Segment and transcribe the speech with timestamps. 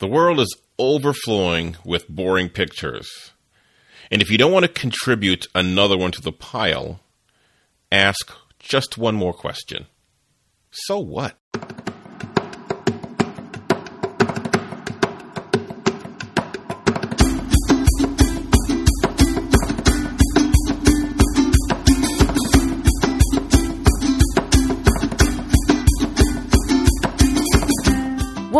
[0.00, 3.32] The world is overflowing with boring pictures.
[4.10, 7.00] And if you don't want to contribute another one to the pile,
[7.92, 9.88] ask just one more question.
[10.70, 11.36] So what?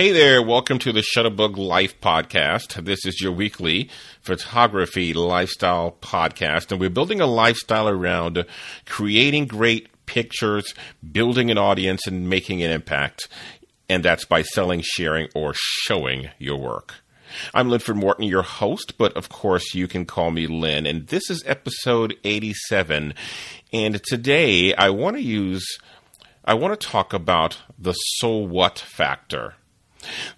[0.00, 2.86] Hey there, welcome to the Shutterbug Life Podcast.
[2.86, 3.90] This is your weekly
[4.22, 8.46] photography lifestyle podcast, and we're building a lifestyle around
[8.86, 10.74] creating great pictures,
[11.12, 13.28] building an audience, and making an impact.
[13.90, 16.94] And that's by selling, sharing, or showing your work.
[17.52, 21.28] I'm Linford Morton, your host, but of course you can call me Lynn, and this
[21.28, 23.12] is episode 87.
[23.70, 25.66] And today I want to use,
[26.42, 29.56] I want to talk about the so what factor.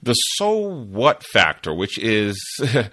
[0.02, 2.36] The so what factor, which is,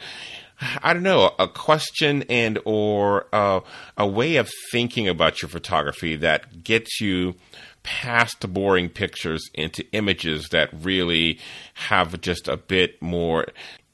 [0.83, 3.61] I don't know, a question and or uh,
[3.97, 7.35] a way of thinking about your photography that gets you
[7.83, 11.39] past the boring pictures into images that really
[11.73, 13.47] have just a bit more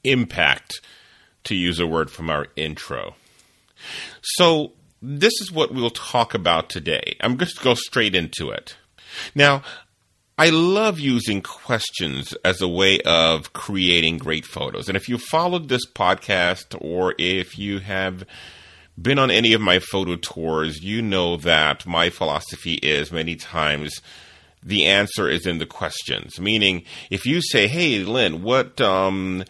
[0.04, 0.80] impact,
[1.46, 3.14] to use a word from our intro.
[4.20, 7.16] So, this is what we'll talk about today.
[7.20, 8.76] I'm just going to go straight into it.
[9.34, 9.62] Now,
[10.38, 14.86] I love using questions as a way of creating great photos.
[14.86, 18.22] And if you followed this podcast or if you have
[19.00, 24.02] been on any of my photo tours, you know that my philosophy is many times
[24.62, 26.38] the answer is in the questions.
[26.38, 29.42] Meaning, if you say, "Hey, Lynn, what um,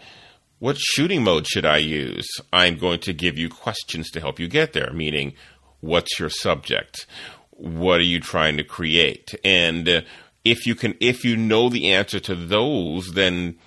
[0.61, 4.47] what shooting mode should I use?" I'm going to give you questions to help you
[4.47, 4.93] get there.
[4.93, 5.35] Meaning,
[5.81, 7.07] what's your subject?
[7.51, 9.35] What are you trying to create?
[9.43, 10.05] And
[10.47, 13.59] if you can if you know the answer to those then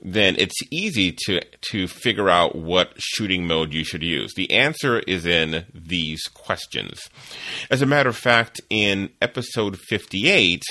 [0.00, 4.34] then it's easy to to figure out what shooting mode you should use.
[4.34, 7.00] The answer is in these questions.
[7.70, 10.62] As a matter of fact, in episode 58,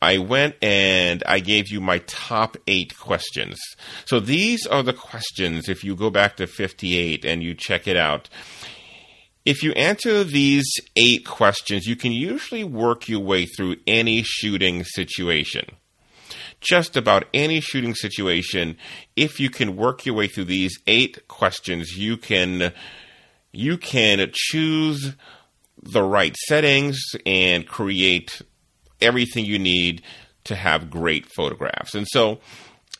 [0.00, 3.58] I went and I gave you my top 8 questions.
[4.04, 7.96] So these are the questions if you go back to 58 and you check it
[7.96, 8.28] out
[9.44, 14.84] if you answer these eight questions, you can usually work your way through any shooting
[14.84, 15.64] situation.
[16.60, 18.76] Just about any shooting situation,
[19.16, 22.72] if you can work your way through these eight questions, you can
[23.52, 25.16] you can choose
[25.82, 28.42] the right settings and create
[29.00, 30.02] everything you need
[30.44, 31.94] to have great photographs.
[31.94, 32.40] And so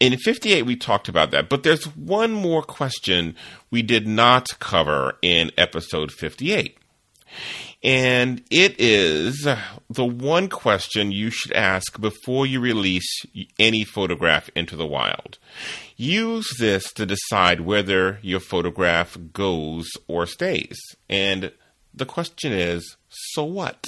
[0.00, 3.36] in 58, we talked about that, but there's one more question
[3.70, 6.78] we did not cover in episode 58.
[7.82, 9.48] And it is
[9.88, 13.08] the one question you should ask before you release
[13.58, 15.38] any photograph into the wild.
[15.96, 20.78] Use this to decide whether your photograph goes or stays.
[21.08, 21.52] And
[21.94, 23.84] the question is so what?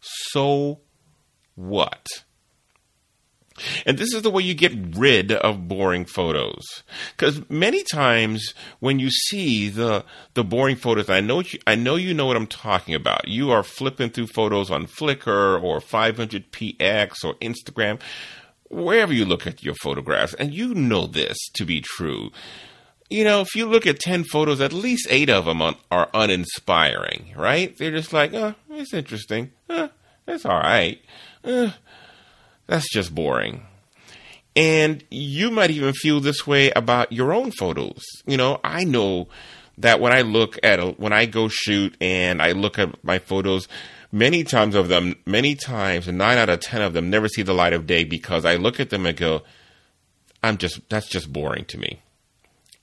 [0.00, 0.80] So
[1.54, 2.06] what?
[3.86, 6.82] And this is the way you get rid of boring photos.
[7.16, 10.04] Because many times when you see the
[10.34, 13.28] the boring photos, I know you, I know you know what I'm talking about.
[13.28, 18.00] You are flipping through photos on Flickr or 500px or Instagram,
[18.70, 22.30] wherever you look at your photographs, and you know this to be true.
[23.10, 27.34] You know, if you look at 10 photos, at least 8 of them are uninspiring,
[27.36, 27.76] right?
[27.76, 29.52] They're just like, oh, it's interesting.
[29.68, 29.88] Eh,
[30.26, 31.00] it's all right.
[31.44, 31.70] Eh,
[32.66, 33.66] that's just boring.
[34.56, 38.04] And you might even feel this way about your own photos.
[38.26, 39.28] You know, I know
[39.78, 43.18] that when I look at a, when I go shoot and I look at my
[43.18, 43.66] photos,
[44.12, 47.52] many times of them, many times, nine out of ten of them never see the
[47.54, 49.42] light of day because I look at them and go,
[50.42, 52.00] I'm just that's just boring to me.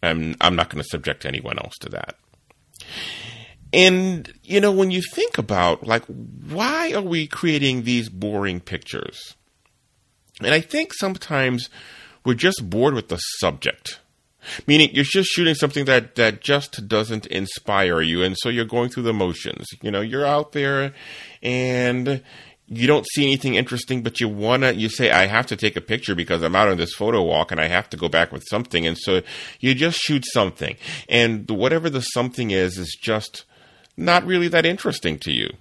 [0.03, 2.15] I'm I'm not going to subject anyone else to that.
[3.71, 9.35] And you know, when you think about like why are we creating these boring pictures?
[10.45, 11.69] And I think sometimes
[12.25, 13.99] we're just bored with the subject.
[14.65, 18.89] Meaning you're just shooting something that, that just doesn't inspire you, and so you're going
[18.89, 19.67] through the motions.
[19.81, 20.93] You know, you're out there
[21.43, 22.23] and
[22.67, 25.81] you don't see anything interesting, but you wanna, you say, I have to take a
[25.81, 28.43] picture because I'm out on this photo walk and I have to go back with
[28.47, 28.87] something.
[28.87, 29.21] And so
[29.59, 30.77] you just shoot something.
[31.09, 33.43] And whatever the something is, is just
[33.97, 35.51] not really that interesting to you.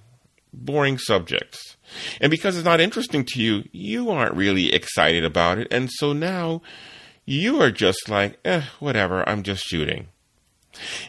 [0.53, 1.77] Boring subjects.
[2.19, 5.67] And because it's not interesting to you, you aren't really excited about it.
[5.71, 6.61] And so now
[7.25, 10.07] you are just like, eh, whatever, I'm just shooting.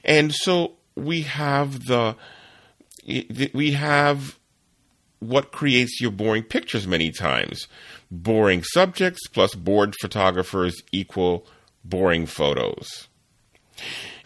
[0.04, 2.16] And so we have the,
[3.52, 4.38] we have
[5.18, 7.68] what creates your boring pictures many times.
[8.10, 11.46] Boring subjects plus bored photographers equal
[11.84, 13.08] boring photos.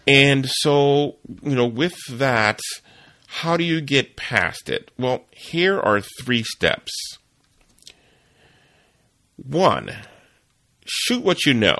[0.06, 2.60] And so, you know, with that,
[3.26, 4.90] how do you get past it?
[4.98, 6.92] Well, here are three steps.
[9.36, 9.94] One,
[10.86, 11.78] shoot what you know.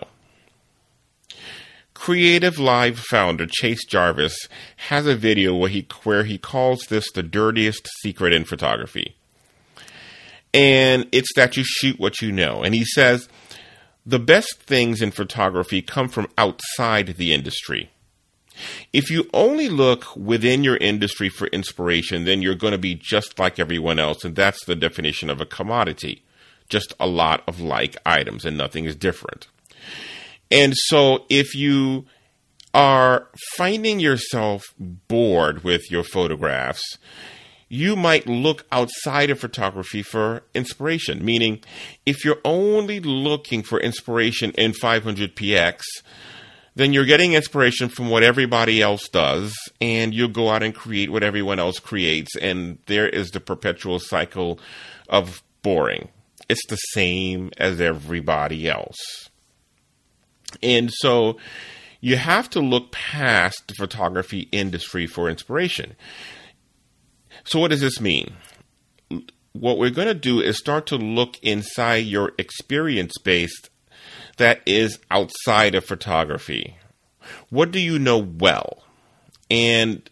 [1.95, 4.37] Creative Live founder Chase Jarvis
[4.77, 9.17] has a video where he where he calls this the dirtiest secret in photography.
[10.53, 12.63] And it's that you shoot what you know.
[12.63, 13.29] And he says
[14.05, 17.91] the best things in photography come from outside the industry.
[18.93, 23.39] If you only look within your industry for inspiration, then you're going to be just
[23.39, 26.23] like everyone else, and that's the definition of a commodity.
[26.69, 29.49] Just a lot of like items, and nothing is different.
[30.51, 32.07] And so if you
[32.75, 36.99] are finding yourself bored with your photographs,
[37.69, 41.25] you might look outside of photography for inspiration.
[41.25, 41.63] Meaning,
[42.05, 45.81] if you're only looking for inspiration in 500px,
[46.77, 51.11] then you're getting inspiration from what everybody else does, and you go out and create
[51.11, 54.61] what everyone else creates, and there is the perpetual cycle
[55.09, 56.11] of boring.
[56.51, 59.31] It's the same as everybody else.
[60.63, 61.39] And so
[62.01, 65.97] you have to look past the photography industry for inspiration.
[67.45, 68.35] So, what does this mean?
[69.55, 73.71] What we're going to do is start to look inside your experience based
[74.37, 76.77] that is outside of photography.
[77.51, 78.85] What do you know well?
[79.51, 80.09] And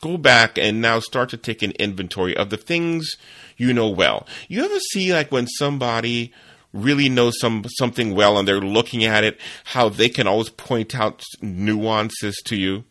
[0.00, 3.16] go back and now start to take an inventory of the things
[3.56, 4.26] you know well.
[4.48, 6.32] You ever see like when somebody
[6.72, 10.94] really knows some something well and they're looking at it, how they can always point
[10.94, 12.84] out nuances to you.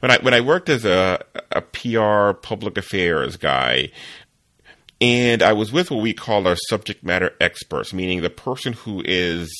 [0.00, 1.22] When I when I worked as a
[1.52, 3.90] a PR public affairs guy,
[5.00, 9.02] and I was with what we call our subject matter experts, meaning the person who
[9.04, 9.50] is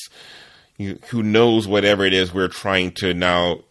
[0.77, 3.61] who knows whatever it is we're trying to now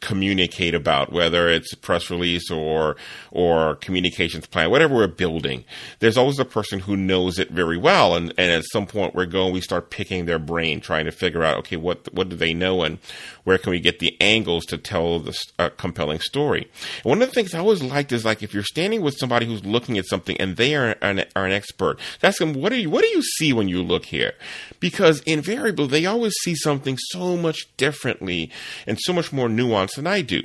[0.00, 2.96] communicate about, whether it's a press release or
[3.30, 5.64] or communications plan, whatever we're building.
[5.98, 9.26] There's always a person who knows it very well, and, and at some point we're
[9.26, 12.54] going, we start picking their brain, trying to figure out, okay, what what do they
[12.54, 12.98] know, and
[13.44, 16.70] where can we get the angles to tell this uh, compelling story.
[17.02, 19.46] And one of the things I always liked is like if you're standing with somebody
[19.46, 22.76] who's looking at something and they are an, are an expert, ask them, what do
[22.76, 24.32] you what do you see when you look here?
[24.78, 28.50] Because invariably they always see something so much differently
[28.86, 30.42] and so much more nuanced than I do.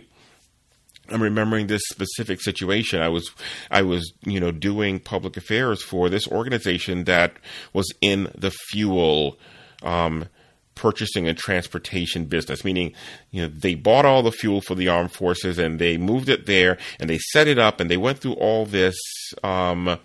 [1.09, 3.01] I'm remembering this specific situation.
[3.01, 3.29] I was,
[3.69, 7.33] I was, you know, doing public affairs for this organization that
[7.73, 9.37] was in the fuel,
[9.83, 10.25] um,
[10.73, 12.93] purchasing and transportation business, meaning,
[13.31, 16.47] you know, they bought all the fuel for the armed forces and they moved it
[16.47, 18.97] there and they set it up and they went through all this,
[19.43, 19.99] um,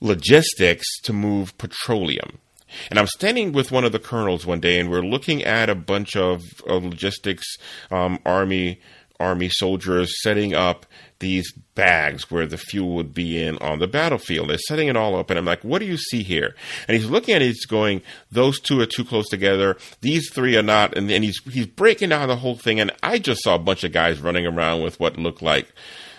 [0.00, 2.38] logistics to move petroleum.
[2.90, 5.74] And I'm standing with one of the colonels one day, and we're looking at a
[5.74, 7.46] bunch of, of logistics
[7.90, 8.80] um, army
[9.20, 10.84] army soldiers setting up
[11.20, 14.50] these bags where the fuel would be in on the battlefield.
[14.50, 16.56] They're setting it all up, and I'm like, "What do you see here?"
[16.88, 17.46] And he's looking at it.
[17.46, 18.02] He's going,
[18.32, 19.76] "Those two are too close together.
[20.00, 22.80] These three are not." And then he's he's breaking down the whole thing.
[22.80, 25.72] And I just saw a bunch of guys running around with what looked like,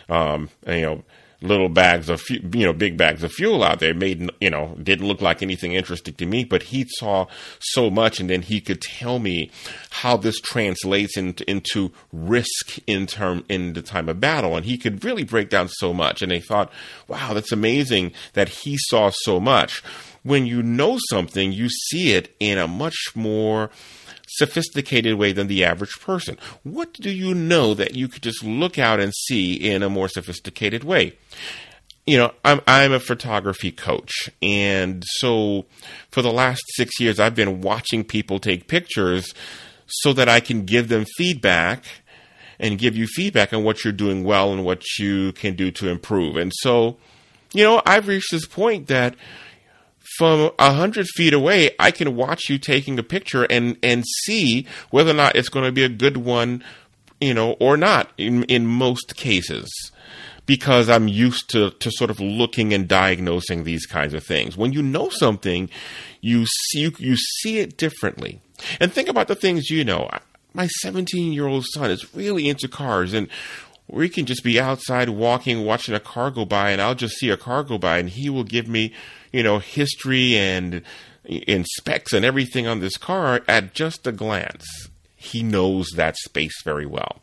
[0.07, 1.03] um, you know
[1.43, 3.93] little bags of you know big bags of fuel out there.
[3.93, 7.27] Made you know didn't look like anything interesting to me but he saw
[7.59, 9.51] so much and then he could tell me
[9.89, 14.55] how this translates into, into risk in term in the time of battle.
[14.55, 16.21] And he could really break down so much.
[16.21, 16.71] And they thought
[17.07, 19.83] wow that's amazing that he saw so much.
[20.23, 23.69] When you know something you see it in a much more
[24.37, 26.37] sophisticated way than the average person.
[26.63, 30.07] What do you know that you could just look out and see in a more
[30.07, 31.17] sophisticated way?
[32.05, 35.65] You know, I'm I'm a photography coach, and so
[36.11, 39.33] for the last six years, I've been watching people take pictures
[39.87, 41.85] so that I can give them feedback
[42.59, 45.89] and give you feedback on what you're doing well and what you can do to
[45.89, 46.35] improve.
[46.35, 46.97] And so,
[47.53, 49.15] you know, I've reached this point that
[50.17, 54.67] from a hundred feet away, I can watch you taking a picture and and see
[54.89, 56.63] whether or not it's going to be a good one,
[57.19, 58.11] you know, or not.
[58.17, 59.69] In in most cases,
[60.45, 64.57] because I'm used to, to sort of looking and diagnosing these kinds of things.
[64.57, 65.69] When you know something,
[66.21, 68.41] you see, you, you see it differently.
[68.79, 70.09] And think about the things you know.
[70.53, 73.27] My 17 year old son is really into cars and
[73.93, 77.29] we can just be outside walking, watching a car go by, and I'll just see
[77.29, 78.93] a car go by, and he will give me,
[79.31, 80.81] you know, history and
[81.25, 84.65] in specs and everything on this car at just a glance.
[85.15, 87.21] He knows that space very well.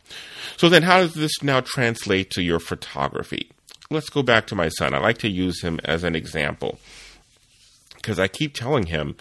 [0.57, 3.51] So then, how does this now translate to your photography?
[3.91, 4.95] Let's go back to my son.
[4.95, 6.79] I like to use him as an example
[7.97, 9.17] because I keep telling him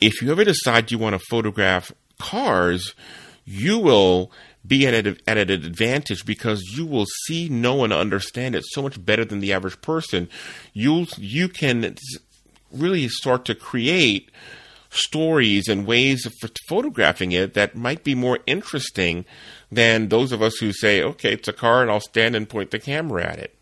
[0.00, 2.94] if you ever decide you want to photograph cars,
[3.44, 4.30] you will
[4.68, 8.82] be at, a, at an advantage because you will see, know, and understand it so
[8.82, 10.28] much better than the average person.
[10.72, 11.96] You you can
[12.70, 14.30] really start to create
[14.90, 16.34] stories and ways of
[16.68, 19.24] photographing it that might be more interesting
[19.70, 22.70] than those of us who say, okay, it's a car and I'll stand and point
[22.70, 23.54] the camera at it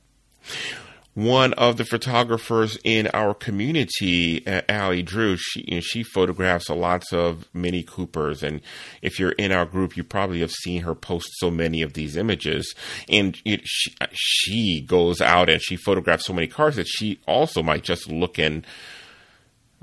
[1.17, 6.69] one of the photographers in our community, uh, Allie Drew, she, you know, she photographs
[6.69, 8.43] lots of Mini Coopers.
[8.43, 8.61] And
[9.01, 12.19] if you're in our group, you probably have seen her post so many of these
[12.19, 12.75] images.
[13.09, 17.63] And it, she, she goes out and she photographs so many cars that she also
[17.63, 18.67] might just look and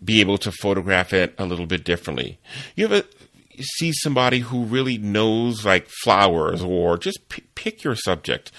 [0.04, 2.38] be able to photograph it a little bit differently.
[2.76, 3.08] You ever
[3.60, 8.52] see somebody who really knows like flowers or just p- pick your subject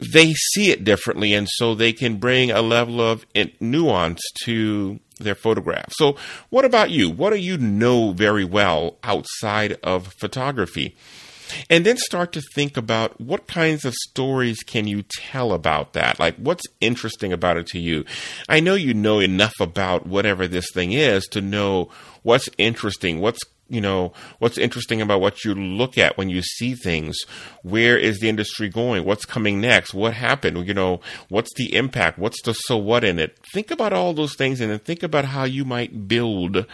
[0.00, 3.26] they see it differently, and so they can bring a level of
[3.60, 5.92] nuance to their photograph.
[5.92, 6.16] So,
[6.48, 7.10] what about you?
[7.10, 10.96] What do you know very well outside of photography?
[11.68, 16.18] And then start to think about what kinds of stories can you tell about that?
[16.20, 18.04] Like, what's interesting about it to you?
[18.48, 21.90] I know you know enough about whatever this thing is to know
[22.22, 23.40] what's interesting, what's
[23.70, 27.16] you know what's interesting about what you look at when you see things
[27.62, 29.04] where is the industry going?
[29.04, 29.94] What's coming next?
[29.94, 30.66] What happened?
[30.66, 32.18] You know what's the impact?
[32.18, 33.38] What's the so what in it?
[33.54, 36.66] Think about all those things and then think about how you might build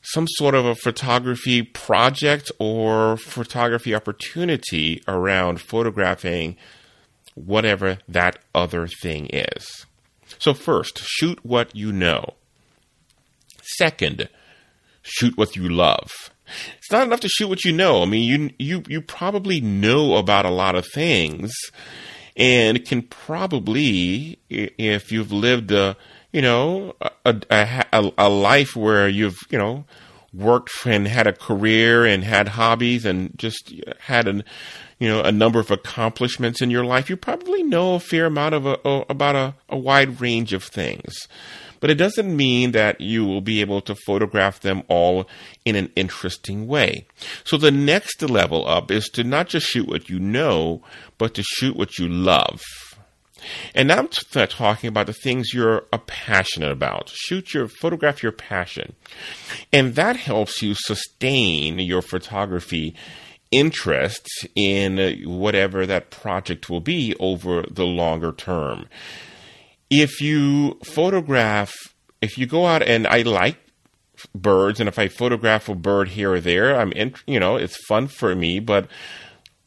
[0.00, 6.56] some sort of a photography project or photography opportunity around photographing
[7.34, 9.86] whatever that other thing is.
[10.38, 12.34] So first shoot what you know.
[13.76, 14.28] Second
[15.04, 16.10] shoot what you love.
[16.78, 18.02] It's not enough to shoot what you know.
[18.02, 21.52] I mean, you you you probably know about a lot of things,
[22.36, 25.96] and can probably, if you've lived a
[26.32, 29.84] you know a, a, a life where you've you know
[30.32, 34.42] worked and had a career and had hobbies and just had an
[34.98, 38.54] you know a number of accomplishments in your life, you probably know a fair amount
[38.54, 41.26] of a, about a, a wide range of things
[41.84, 45.28] but it doesn't mean that you will be able to photograph them all
[45.66, 47.06] in an interesting way.
[47.44, 50.82] So the next level up is to not just shoot what you know,
[51.18, 52.62] but to shoot what you love.
[53.74, 57.10] And I'm t- talking about the things you're uh, passionate about.
[57.10, 58.94] Shoot your, photograph your passion.
[59.70, 62.94] And that helps you sustain your photography
[63.50, 68.86] interest in whatever that project will be over the longer term
[69.90, 71.72] if you photograph,
[72.20, 73.58] if you go out and I like
[74.34, 77.76] birds, and if I photograph a bird here or there, I'm in, you know, it's
[77.86, 78.88] fun for me, but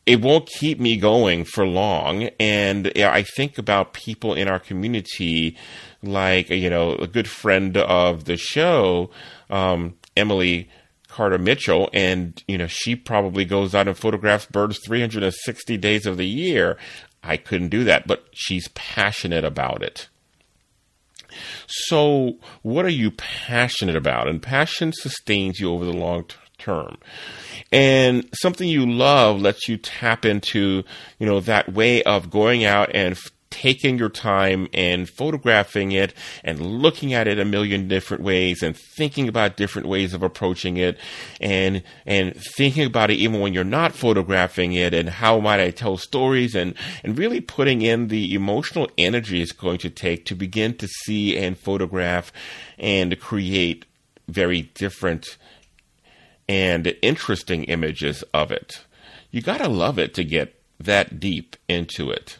[0.05, 2.29] it won't keep me going for long.
[2.39, 5.57] And I think about people in our community,
[6.01, 9.11] like, you know, a good friend of the show,
[9.49, 10.69] um, Emily
[11.09, 16.15] Carter Mitchell, and, you know, she probably goes out and photographs birds 360 days of
[16.15, 16.77] the year.
[17.23, 20.07] I couldn't do that, but she's passionate about it.
[21.67, 24.27] So, what are you passionate about?
[24.27, 26.97] And passion sustains you over the long t- term.
[27.71, 30.83] And something you love lets you tap into,
[31.19, 36.13] you know, that way of going out and f- taking your time and photographing it
[36.43, 40.77] and looking at it a million different ways and thinking about different ways of approaching
[40.77, 40.95] it
[41.41, 45.71] and and thinking about it even when you're not photographing it and how might I
[45.71, 50.35] tell stories and and really putting in the emotional energy it's going to take to
[50.35, 52.31] begin to see and photograph
[52.77, 53.85] and create
[54.27, 55.37] very different
[56.47, 58.85] and interesting images of it.
[59.31, 62.37] You got to love it to get that deep into it.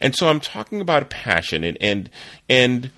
[0.00, 2.10] And so I'm talking about passion and and
[2.48, 2.90] and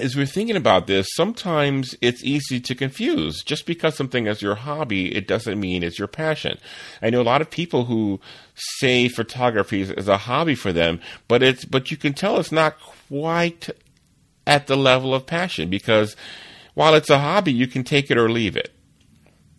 [0.00, 3.42] as we're thinking about this, sometimes it's easy to confuse.
[3.42, 6.58] Just because something is your hobby, it doesn't mean it's your passion.
[7.02, 8.20] I know a lot of people who
[8.54, 12.78] say photography is a hobby for them, but it's but you can tell it's not
[12.80, 13.68] quite
[14.46, 16.16] at the level of passion because
[16.74, 18.72] while it's a hobby, you can take it or leave it,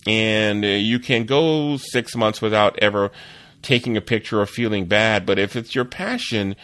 [0.08, 3.12] and uh, you can go six months without ever
[3.62, 5.26] taking a picture or feeling bad.
[5.26, 6.56] But if it's your passion,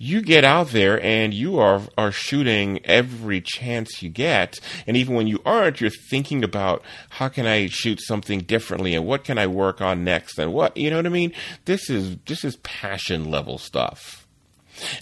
[0.00, 5.16] you get out there and you are are shooting every chance you get and even
[5.16, 9.38] when you aren't you're thinking about how can I shoot something differently and what can
[9.38, 11.32] I work on next and what you know what I mean
[11.64, 14.26] this is this is passion level stuff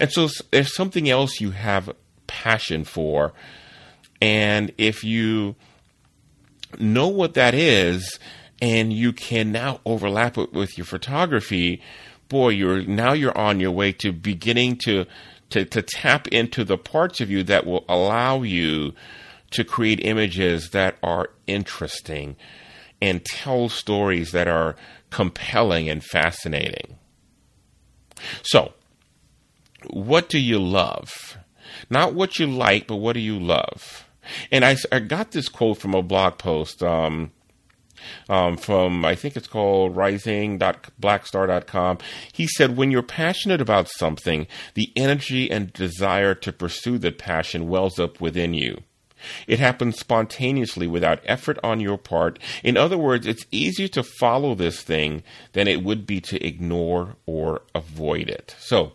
[0.01, 1.95] and so there's something else you have
[2.27, 3.35] passion for
[4.23, 5.57] and if you
[6.79, 8.19] know what that is
[8.61, 11.83] and you can now overlap it with your photography
[12.29, 15.07] boy, you're now you're on your way to beginning to
[15.51, 18.93] to, to tap into the parts of you that will allow you
[19.53, 22.35] to create images that are interesting
[23.01, 24.75] and tell stories that are
[25.11, 26.99] compelling and fascinating.
[28.43, 28.73] So,
[29.89, 31.39] what do you love?
[31.89, 34.05] Not what you like, but what do you love?
[34.51, 36.83] And I, I got this quote from a blog post.
[36.83, 37.31] Um,
[38.29, 41.99] um, from I think it's called rising.blackstar.com.
[42.33, 47.69] He said, When you're passionate about something, the energy and desire to pursue that passion
[47.69, 48.83] wells up within you.
[49.47, 52.39] It happens spontaneously without effort on your part.
[52.63, 55.23] In other words, it's easier to follow this thing
[55.53, 58.55] than it would be to ignore or avoid it.
[58.59, 58.93] So,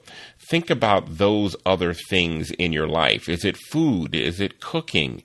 [0.49, 3.29] think about those other things in your life.
[3.29, 4.15] Is it food?
[4.15, 5.23] Is it cooking?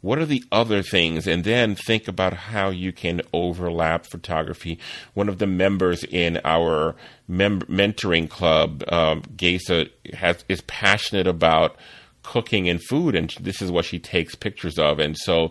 [0.00, 1.26] What are the other things?
[1.26, 4.78] And then think about how you can overlap photography.
[5.14, 6.94] One of the members in our
[7.26, 11.76] mem- mentoring club, um, Gesa, has is passionate about
[12.22, 14.98] cooking and food, and this is what she takes pictures of.
[14.98, 15.50] And so,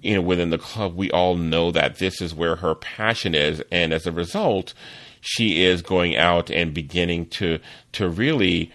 [0.00, 3.62] you know, within the club, we all know that this is where her passion is,
[3.70, 4.72] and as a result,
[5.20, 7.58] she is going out and beginning to
[7.92, 8.72] to really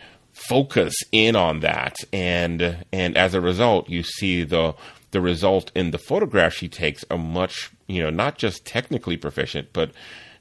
[0.48, 1.98] focus in on that.
[2.12, 4.76] And and as a result you see the
[5.12, 9.70] the result in the photographs she takes are much you know not just technically proficient
[9.74, 9.92] but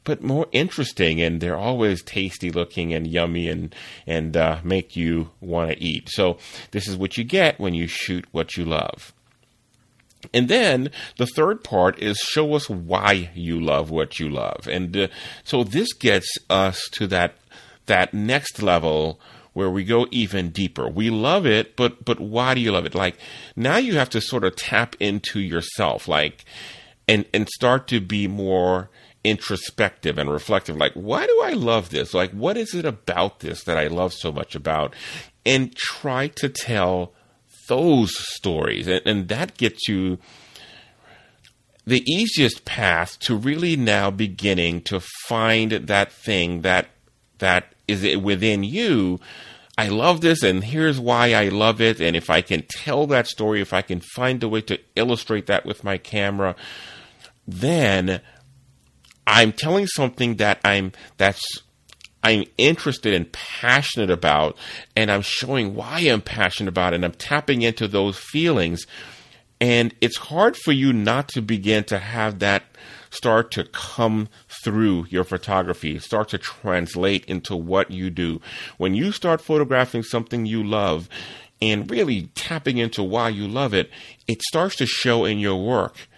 [0.04, 1.20] but more interesting.
[1.20, 3.74] And they're always tasty looking and yummy and
[4.06, 6.08] and uh, make you want to eat.
[6.10, 6.38] So
[6.70, 9.12] this is what you get when you shoot what you love.
[10.34, 14.66] And then the third part is show us why you love what you love.
[14.68, 15.08] And uh,
[15.44, 17.36] so this gets us to that
[17.86, 19.20] that next level
[19.52, 20.88] where we go even deeper.
[20.88, 22.94] We love it, but but why do you love it?
[22.94, 23.16] Like
[23.56, 26.44] now you have to sort of tap into yourself, like
[27.08, 28.90] and and start to be more
[29.24, 30.76] introspective and reflective.
[30.76, 32.14] Like, why do I love this?
[32.14, 34.94] Like, what is it about this that I love so much about?
[35.44, 37.12] And try to tell
[37.68, 40.18] those stories, and, and that gets you
[41.86, 46.88] the easiest path to really now beginning to find that thing that
[47.38, 49.20] that is it within you
[49.80, 52.02] I love this, and here's why I love it.
[52.02, 55.46] And if I can tell that story, if I can find a way to illustrate
[55.46, 56.54] that with my camera,
[57.48, 58.20] then
[59.26, 61.42] I'm telling something that I'm that's
[62.22, 64.58] I'm interested and passionate about,
[64.94, 68.86] and I'm showing why I'm passionate about it, and I'm tapping into those feelings.
[69.62, 72.64] And it's hard for you not to begin to have that
[73.10, 74.28] start to come
[74.62, 78.40] through your photography, start to translate into what you do.
[78.78, 81.08] When you start photographing something you love
[81.60, 83.90] and really tapping into why you love it,
[84.26, 86.08] it starts to show in your work.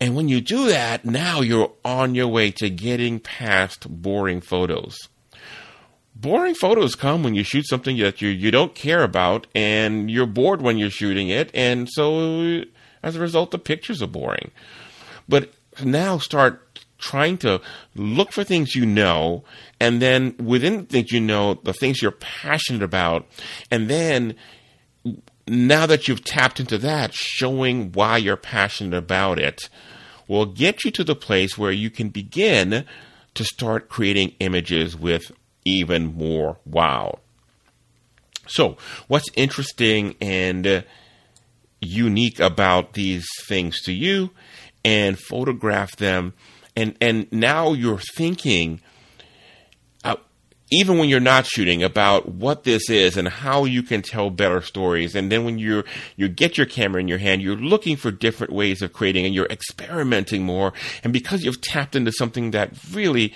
[0.00, 4.96] And when you do that, now you're on your way to getting past boring photos.
[6.14, 10.26] Boring photos come when you shoot something that you, you don't care about and you're
[10.26, 12.62] bored when you're shooting it, and so
[13.02, 14.50] as a result, the pictures are boring.
[15.28, 16.69] But now start
[17.00, 17.60] trying to
[17.94, 19.44] look for things you know,
[19.80, 23.26] and then within things you know, the things you're passionate about,
[23.70, 24.34] and then
[25.48, 29.68] now that you've tapped into that, showing why you're passionate about it
[30.28, 32.84] will get you to the place where you can begin
[33.34, 35.32] to start creating images with
[35.64, 37.18] even more wow.
[38.46, 38.76] So,
[39.08, 40.84] what's interesting and
[41.80, 44.30] unique about these things to you
[44.84, 46.34] and photograph them
[46.76, 48.80] and and now you're thinking
[50.04, 50.16] uh,
[50.70, 54.60] even when you're not shooting about what this is and how you can tell better
[54.60, 55.84] stories and then when you
[56.16, 59.34] you get your camera in your hand you're looking for different ways of creating and
[59.34, 63.32] you're experimenting more and because you've tapped into something that really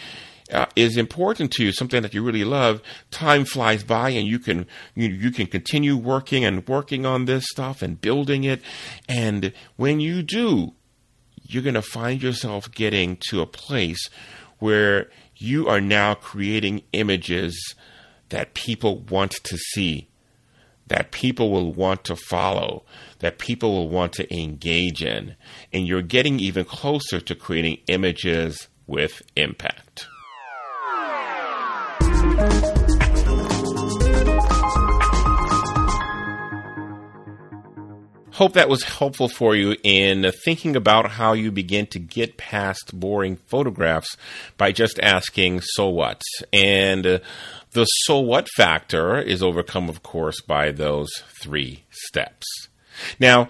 [0.52, 4.38] uh, is important to you, something that you really love, time flies by and you
[4.38, 8.60] can you, you can continue working and working on this stuff and building it.
[9.08, 10.74] And when you do,
[11.44, 14.08] you're going to find yourself getting to a place
[14.58, 17.74] where you are now creating images
[18.30, 20.08] that people want to see,
[20.86, 22.84] that people will want to follow,
[23.18, 25.36] that people will want to engage in.
[25.72, 30.06] And you're getting even closer to creating images with impact.
[38.34, 42.98] Hope that was helpful for you in thinking about how you begin to get past
[42.98, 44.16] boring photographs
[44.58, 46.20] by just asking, so what?
[46.52, 47.18] And uh,
[47.72, 52.46] the so what factor is overcome, of course, by those three steps.
[53.20, 53.48] Now,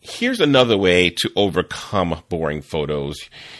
[0.00, 3.16] here's another way to overcome boring photos.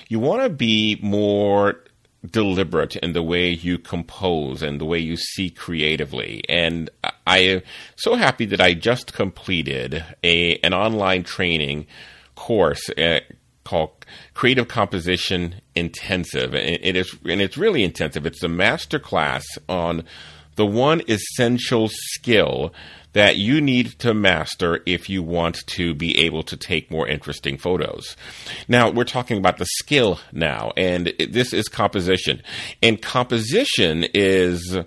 [0.09, 1.85] You want to be more
[2.29, 6.43] deliberate in the way you compose and the way you see creatively.
[6.49, 6.91] And
[7.27, 7.63] I am
[7.97, 11.87] so happy that I just completed a an online training
[12.35, 13.21] course uh,
[13.65, 14.05] called
[14.35, 16.55] Creative Composition Intensive.
[16.55, 18.27] And it is and it's really intensive.
[18.27, 20.05] It's a master class on
[20.57, 22.75] the one essential skill
[23.13, 27.59] that you need to master if you want to be able to take more interesting
[27.59, 28.17] photos.
[28.69, 32.43] Now, we're talking about the skill now, and this is composition.
[32.83, 34.79] And composition is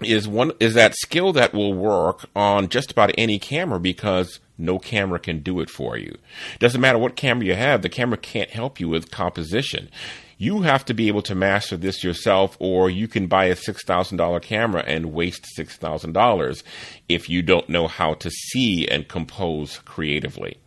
[0.00, 4.78] is one is that skill that will work on just about any camera because no
[4.78, 6.16] camera can do it for you.
[6.58, 9.88] Doesn't matter what camera you have, the camera can't help you with composition.
[10.38, 14.42] You have to be able to master this yourself, or you can buy a $6,000
[14.42, 16.62] camera and waste $6,000
[17.08, 20.58] if you don't know how to see and compose creatively.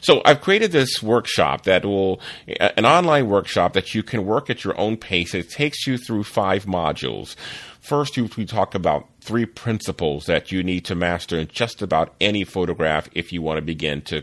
[0.00, 4.64] So I've created this workshop that will, an online workshop that you can work at
[4.64, 5.34] your own pace.
[5.34, 7.36] It takes you through five modules.
[7.80, 12.44] First, we talk about three principles that you need to master in just about any
[12.44, 14.22] photograph if you want to begin to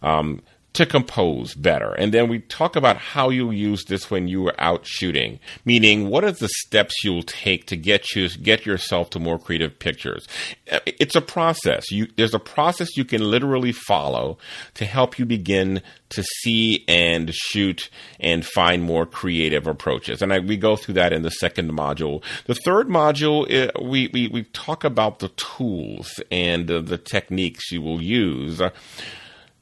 [0.00, 0.42] um,
[0.74, 1.92] to compose better.
[1.94, 6.08] And then we talk about how you'll use this when you are out shooting, meaning
[6.08, 10.28] what are the steps you'll take to get you get yourself to more creative pictures.
[10.86, 11.90] It's a process.
[11.90, 14.38] You, there's a process you can literally follow
[14.74, 20.22] to help you begin to see and shoot and find more creative approaches.
[20.22, 22.22] And I, we go through that in the second module.
[22.46, 27.70] The third module, eh, we, we, we talk about the tools and uh, the techniques
[27.70, 28.62] you will use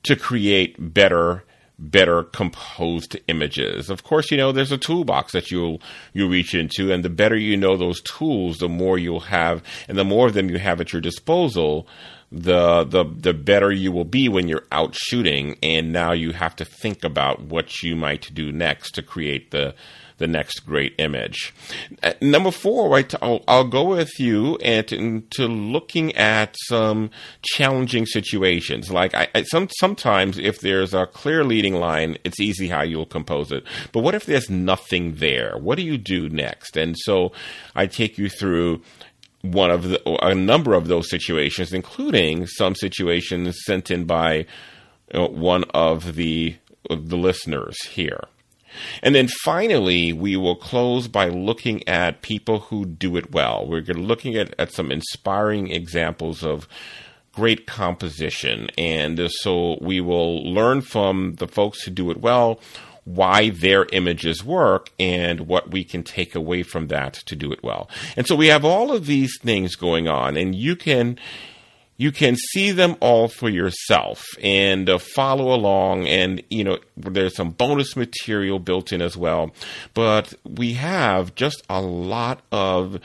[0.07, 1.45] to create better
[1.79, 3.91] better composed images.
[3.91, 5.81] Of course, you know there's a toolbox that you'll
[6.13, 9.99] you reach into, and the better you know those tools, the more you'll have, and
[9.99, 11.87] the more of them you have at your disposal,
[12.33, 15.57] the the the better you will be when you're out shooting.
[15.63, 19.75] And now you have to think about what you might do next to create the
[20.19, 21.55] the next great image.
[22.03, 27.11] Uh, number four, right, I'll, I'll go with you and to, looking at some
[27.43, 28.91] challenging situations.
[28.91, 33.07] Like I, I, some sometimes if there's a clear leading line, it's easy how you'll
[33.07, 33.65] compose it.
[33.93, 35.57] But what if there's nothing there?
[35.59, 36.77] What do you do next?
[36.77, 37.33] And so
[37.75, 38.83] I take you through
[39.43, 44.47] one of the, a number of those situations, including some situations sent in by
[45.13, 46.57] know, one of the
[46.89, 48.25] the listeners here.
[49.03, 53.67] And then finally, we will close by looking at people who do it well.
[53.67, 56.69] We're looking at, at some inspiring examples of
[57.33, 58.69] great composition.
[58.79, 62.61] And uh, so we will learn from the folks who do it well
[63.05, 67.63] why their images work and what we can take away from that to do it
[67.63, 67.89] well.
[68.17, 71.17] And so we have all of these things going on, and you can
[71.97, 77.35] you can see them all for yourself and uh, follow along and you know there's
[77.35, 79.53] some bonus material built in as well.
[79.95, 83.01] But we have just a lot of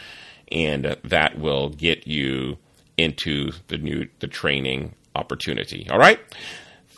[0.52, 2.58] And that will get you
[2.98, 5.88] into the new the training opportunity.
[5.90, 6.20] All right?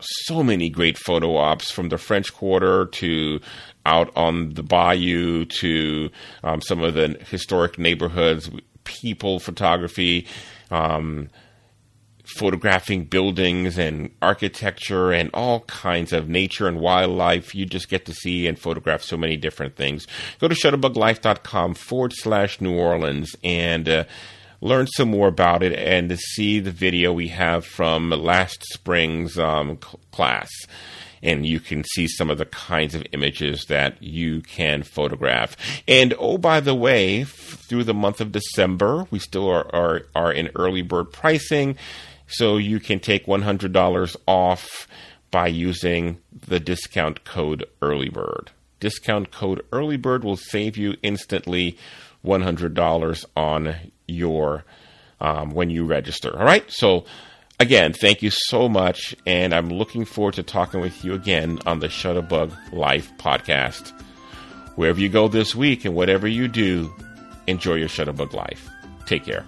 [0.00, 3.40] so many great photo ops from the French Quarter to
[3.86, 6.10] out on the bayou to
[6.44, 8.50] um, some of the historic neighborhoods,
[8.84, 10.26] people photography.
[10.70, 11.30] Um,
[12.36, 17.54] photographing buildings and architecture and all kinds of nature and wildlife.
[17.54, 20.06] You just get to see and photograph so many different things.
[20.38, 24.04] Go to shutterbuglife.com forward slash New Orleans and uh,
[24.60, 29.38] learn some more about it and to see the video we have from last spring's
[29.38, 29.78] um,
[30.10, 30.50] class.
[31.20, 35.56] And you can see some of the kinds of images that you can photograph.
[35.88, 40.02] And oh, by the way, f- through the month of December, we still are, are,
[40.14, 41.76] are in early bird pricing.
[42.28, 44.86] So you can take $100 off
[45.30, 48.48] by using the discount code EARLYBIRD.
[48.80, 51.76] Discount code EARLYBIRD will save you instantly
[52.24, 53.74] $100 on
[54.06, 54.64] your
[55.20, 56.38] um, when you register.
[56.38, 56.64] All right.
[56.70, 57.04] So
[57.58, 61.80] again, thank you so much, and I'm looking forward to talking with you again on
[61.80, 63.92] the Shutterbug Life podcast.
[64.76, 66.94] Wherever you go this week and whatever you do,
[67.46, 68.68] enjoy your Shutterbug life.
[69.06, 69.44] Take care.